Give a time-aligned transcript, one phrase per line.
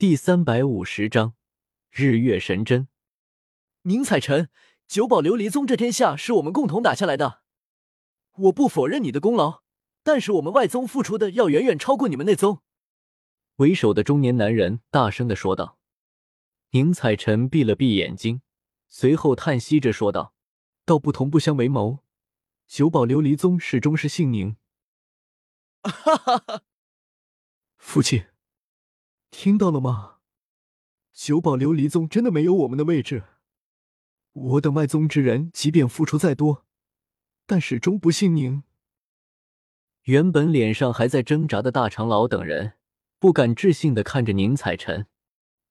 [0.00, 1.34] 第三百五十章
[1.90, 2.88] 日月神针。
[3.82, 4.48] 宁采臣，
[4.88, 7.42] 九宝琉璃宗这天下是我们共同打下来的，
[8.30, 9.60] 我不否认你的功劳，
[10.02, 12.62] 但是我们外宗付出的要远远超过你们内宗。
[13.56, 15.78] 为首的中年男人大声的说道。
[16.70, 18.40] 宁采臣闭了闭眼睛，
[18.88, 20.34] 随后叹息着说道
[20.86, 21.98] ：“道不同不相为谋，
[22.66, 24.56] 九宝琉璃宗始终是姓宁。”
[25.84, 26.62] 哈哈哈！
[27.76, 28.24] 父亲，
[29.30, 30.18] 听到了吗？
[31.12, 33.24] 九宝琉璃宗真的没有我们的位置。
[34.32, 36.66] 我等外宗之人，即便付出再多，
[37.46, 38.62] 但始终不信宁。
[40.02, 42.74] 原本脸上还在挣扎的大长老等人，
[43.18, 45.06] 不敢置信的看着宁采臣。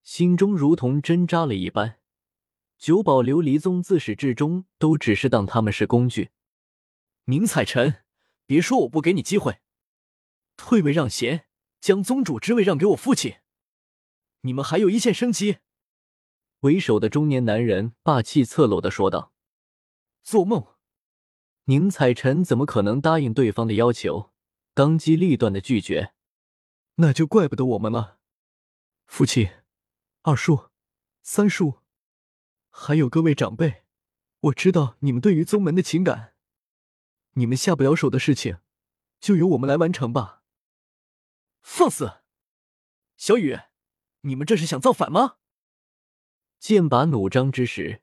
[0.04, 2.00] 心中如同针扎了一般，
[2.78, 6.30] 九宝琉璃宗自始至终都只是当他们是工具。
[7.26, 8.04] 宁采臣，
[8.46, 9.60] 别说我不给你机会，
[10.58, 11.46] 退位让贤，
[11.80, 13.36] 将宗主之位让给我父亲，
[14.42, 15.60] 你们还有一线生机。
[16.62, 19.34] 为首的中年男人霸气侧漏的说道
[20.24, 20.76] ：“做梦！
[21.66, 24.34] 宁采臣怎么可能答应对方的要求？
[24.74, 26.14] 当机立断的拒绝，
[26.96, 28.20] 那就怪不得我们了，
[29.06, 29.50] 父亲。”
[30.24, 30.70] 二叔、
[31.22, 31.80] 三叔，
[32.70, 33.86] 还有各位长辈，
[34.42, 36.36] 我知道你们对于宗门的情感，
[37.36, 38.60] 你们下不了手的事情，
[39.22, 40.44] 就由我们来完成吧。
[41.62, 42.22] 放肆！
[43.16, 43.58] 小雨，
[44.22, 45.36] 你们这是想造反吗？
[46.60, 48.02] 剑拔弩张之时，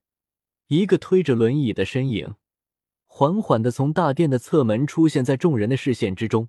[0.69, 2.37] 一个推着轮椅的身影
[3.05, 6.49] 缓缓的从大殿的侧门出现在众人的视线之中。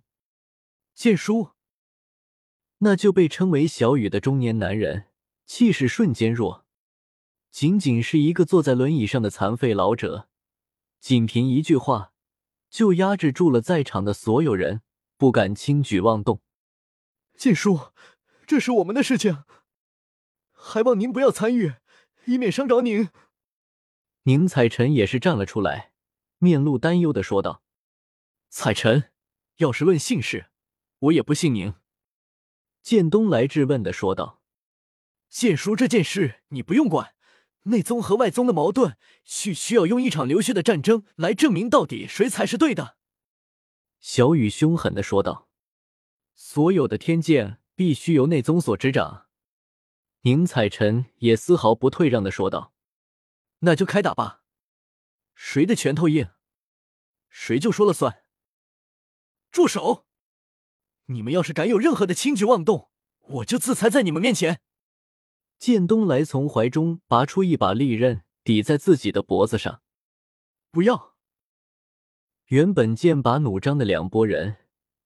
[0.94, 1.52] 剑叔，
[2.80, 5.08] 那就被称为小雨的中年男人。
[5.46, 6.66] 气势瞬间弱，
[7.52, 10.28] 仅仅是一个坐在轮椅上的残废老者，
[11.00, 12.12] 仅凭一句话
[12.70, 14.82] 就压制住了在场的所有人，
[15.16, 16.42] 不敢轻举妄动。
[17.38, 17.94] 剑叔，
[18.46, 19.46] 这是我们的事情，
[20.68, 21.76] 还望您不要参与，
[22.26, 23.08] 以免伤着您。
[24.24, 25.94] 宁采臣也是站了出来，
[26.40, 27.64] 面露担忧的说道
[28.52, 29.12] ：“采臣，
[29.58, 30.48] 要是论姓氏，
[31.00, 31.76] 我也不姓宁。”
[32.84, 34.42] 建东来质问的说道。
[35.30, 37.16] 剑叔，这件事你不用管。
[37.64, 42.98] 内宗和外宗的矛盾，需需要用一场流血的战争来证明到底谁才是对的。
[44.00, 45.50] 小雨凶狠的说道
[46.36, 49.27] ：“所有的天剑必须由内宗所执掌。”
[50.28, 52.74] 宁采臣也丝毫不退让的说道
[53.60, 54.44] ：“那就开打吧，
[55.34, 56.32] 谁的拳头硬，
[57.30, 58.26] 谁就说了算。”
[59.52, 60.06] 住手！
[61.06, 64.60] 你们要是敢有任何的轻举妄动，我就自裁在你们面前。
[65.58, 69.82] 剑东来从怀中拔出一把利刃，抵在自己的脖子上。
[70.72, 71.16] 不要！
[72.48, 74.58] 原本剑拔弩张的两拨人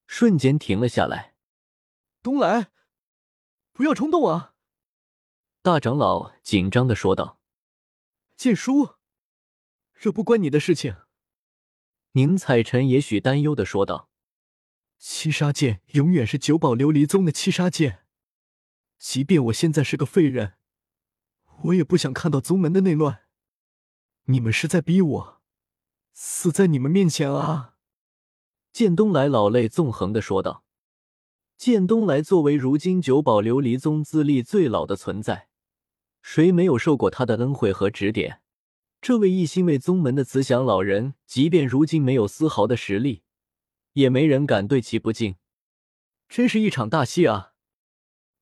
[0.07, 1.35] 瞬间停了下来。
[2.23, 2.71] 东来，
[3.71, 4.50] 不要冲动啊！
[5.63, 7.39] 大长老紧张的说道。
[8.35, 8.95] 剑叔，
[9.93, 10.95] 这不关你的事情。
[12.13, 14.09] 宁采臣也许担忧的说道。
[14.97, 18.05] 七杀剑永远是九宝琉璃宗的七杀剑。
[18.97, 20.53] 即便我现在是个废人，
[21.65, 23.25] 我也不想看到宗门的内乱。
[24.23, 25.41] 你们是在逼我
[26.11, 27.75] 死在你们面前啊！
[28.71, 30.63] 剑东来老泪纵横的说道。
[31.55, 35.49] 剑东来作为如今九宝琉璃宗资历最老的存在，
[36.21, 38.41] 谁没有受过他的恩惠和指点？
[39.01, 43.23] 这位一心为宗门的慈祥老人，即便如今没有丝毫的实力，
[43.93, 45.35] 也没人敢对其不敬。
[46.29, 47.53] 真是一场大戏啊！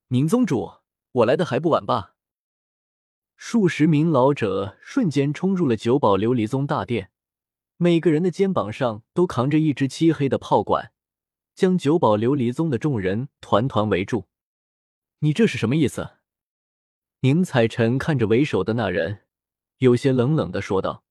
[0.10, 0.74] 宁宗主，
[1.14, 2.16] 我来的还不晚吧？
[3.38, 7.10] 数十名老者瞬间冲入了九宝琉璃宗大殿，
[7.78, 10.92] 每个人的肩膀上都扛着一只漆黑的炮管，
[11.56, 14.28] 将九宝琉璃宗的众人团团围住。
[15.20, 16.19] 你这是什么意思？
[17.22, 19.24] 宁采臣看着为首的那人，
[19.80, 21.04] 有些冷冷的说道：“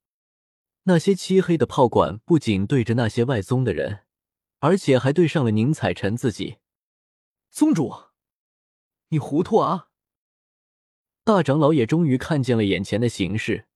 [0.84, 4.00] 那些漆黑的炮管不仅对着那些外宗的人，
[4.60, 6.56] 而且还对上了宁采臣自己。”
[7.52, 7.94] 宗主。
[9.10, 9.88] 你糊涂啊！
[11.24, 13.66] 大长老也终于看见了眼前的形势，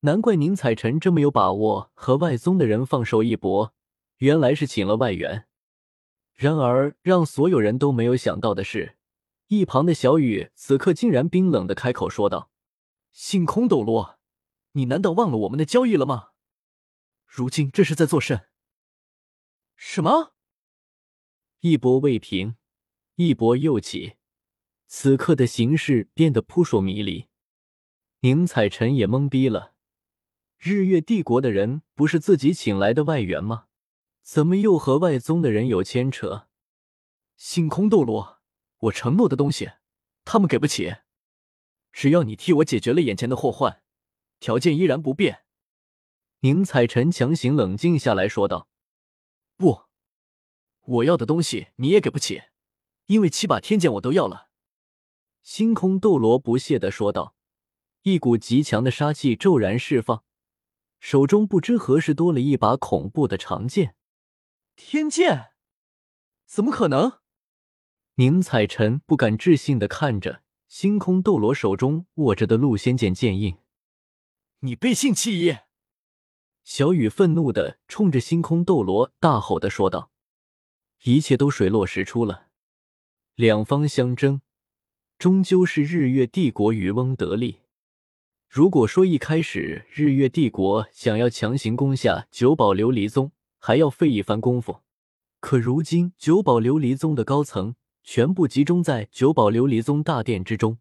[0.00, 3.74] 难怪宁采臣这么有把握和外宗的人放手一搏，
[4.18, 5.46] 原来是请了外援。
[6.34, 8.96] 然而让所有人都没有想到的是，
[9.48, 12.50] 一旁的小雨此刻竟然冰冷的开口说道
[13.12, 14.18] ：“星空斗罗，
[14.72, 16.30] 你难道忘了我们的交易了吗？
[17.26, 18.48] 如今这是在作甚？”
[19.76, 20.34] 什么？
[21.60, 22.56] 一波未平，
[23.16, 24.14] 一波又起。
[24.86, 27.28] 此刻的形势变得扑朔迷离，
[28.20, 29.74] 宁采臣也懵逼了。
[30.56, 33.66] 日月帝国的人不是自己请来的外援吗？
[34.22, 36.48] 怎么又和外宗的人有牵扯？
[37.36, 38.33] 星空斗罗，
[38.84, 39.72] 我承诺的东西，
[40.24, 40.96] 他们给不起。
[41.92, 43.82] 只要你替我解决了眼前的祸患，
[44.40, 45.44] 条件依然不变。
[46.40, 48.68] 宁采臣强行冷静下来说道
[49.56, 49.84] ：“不，
[50.82, 52.42] 我要的东西你也给不起，
[53.06, 54.50] 因为七把天剑我都要了。”
[55.42, 57.34] 星空斗罗不屑的说道，
[58.02, 60.24] 一股极强的杀气骤然释放，
[60.98, 63.96] 手中不知何时多了一把恐怖的长剑。
[64.74, 65.52] 天剑？
[66.44, 67.23] 怎么可能？
[68.16, 70.42] 宁采臣不敢置信的看着。
[70.68, 73.58] 星空斗罗手中握着的陆仙剑剑印，
[74.60, 75.58] 你背信弃义！
[76.64, 80.10] 小雨愤怒的冲着星空斗罗大吼的说道
[81.04, 82.48] ：“一切都水落石出了，
[83.36, 84.40] 两方相争，
[85.16, 87.60] 终究是日月帝国渔翁得利。
[88.48, 94.80] 如果说一开始日月帝国想要强行攻下九宝琉璃宗，还要费一番功夫，
[95.38, 100.78] 可如今九宝琉璃宗的高层……”全部集中在九宝琉璃宗大殿之中，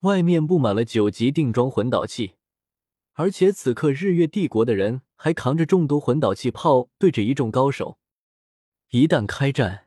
[0.00, 2.34] 外面布满了九级定装魂导器，
[3.12, 7.98] 而且此刻日月帝国的人还扛着众多魂导器炮，对着一众高手。
[8.90, 9.86] 一旦开战，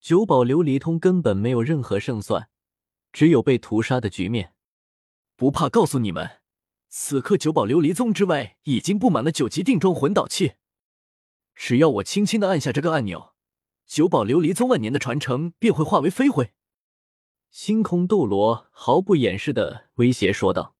[0.00, 2.48] 九宝琉璃通根本没有任何胜算，
[3.12, 4.54] 只有被屠杀的局面。
[5.34, 6.38] 不怕告诉你们，
[6.88, 10.52] 此刻九宝琉璃宗之外已经布满了九级定装魂导器，
[11.56, 13.31] 只要我轻轻的按下这个按钮。
[13.86, 16.52] 九宝琉璃宗万年的传承便会化为飞灰。
[17.50, 20.74] 星空斗罗毫不掩饰的威胁说道。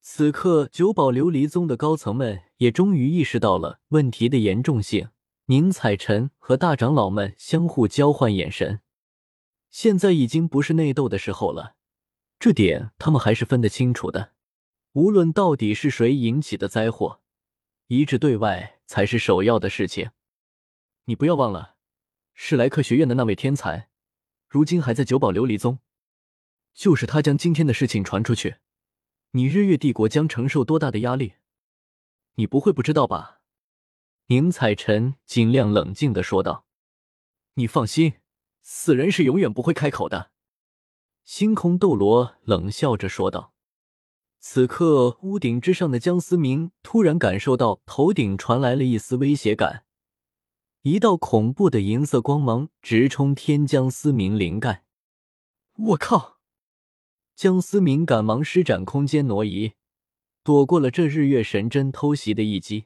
[0.00, 5.10] 此刻，九宝琉璃宗的高层们也终于意识到了问题的严重性。
[5.48, 8.80] 宁采臣和大长老们相互交换眼神。
[9.70, 11.76] 现在已经不是内斗的时候了，
[12.40, 14.32] 这点他们还是分得清楚的。
[14.94, 17.20] 无论到底是谁引起的灾祸，
[17.86, 20.10] 一致对外才是首要的事情。
[21.04, 21.75] 你不要忘了。
[22.38, 23.88] 是莱克学院的那位天才，
[24.46, 25.78] 如今还在九宝琉璃宗。
[26.74, 28.56] 就是他将今天的事情传出去，
[29.30, 31.36] 你日月帝国将承受多大的压力？
[32.34, 33.40] 你不会不知道吧？
[34.26, 36.66] 宁采臣尽量冷静的说道。
[37.54, 38.16] 你放心，
[38.60, 40.30] 死人是永远不会开口的。
[41.24, 43.54] 星空斗罗冷笑着说道。
[44.38, 49.85] 此刻，屋顶之上的江思明突然感受到头顶传来了一丝威胁感。
[50.88, 54.84] 一道恐怖的银色光芒直冲天江思明灵盖，
[55.74, 56.38] 我靠！
[57.34, 59.72] 江思明赶忙施展空间挪移，
[60.44, 62.84] 躲过了这日月神针偷袭的一击。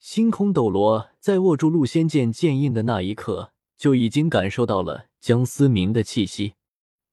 [0.00, 6.54] 星空斗罗在握住陆仙剑剑印的那一刻，就已经感受到了江思明的气息，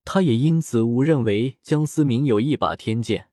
[0.03, 3.29] 他也因此误认为江思明有一把天剑。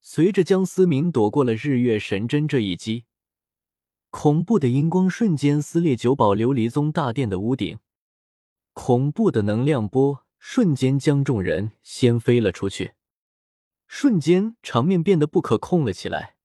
[0.00, 3.04] 随着江思明躲过了日月神针这一击。
[4.10, 7.78] 恐怖的荧光瞬间撕裂九宝琉璃宗大殿的屋顶，
[8.72, 12.94] 恐怖的能量波瞬间将众人掀飞了出去，
[13.86, 16.36] 瞬间场面变得不可控了起来。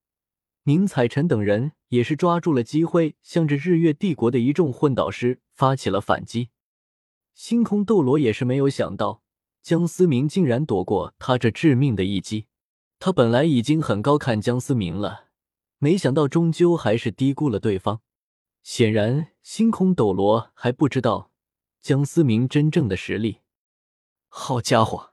[0.64, 6.50] 宁采臣等人也是抓住了机会，向着日月帝国的一众混导师发起了反击。
[7.34, 9.24] 星空斗罗也是没有想到，
[9.62, 12.48] 江思明竟然躲过他这致命的一击。
[13.00, 15.30] 他本来已经很高看江思明了。
[15.84, 18.02] 没想到，终究还是低估了对方。
[18.62, 21.30] 显然，星空斗罗还不知道
[21.82, 23.42] 江思明真正的实力。
[24.30, 25.12] 好家伙，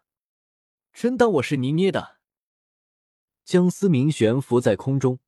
[0.93, 2.19] 真当我是泥捏的？
[3.44, 5.19] 江思明悬浮在空中，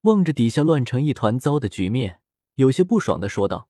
[0.00, 2.20] 望着底下乱成一团糟的局面，
[2.56, 3.68] 有些不爽的说道。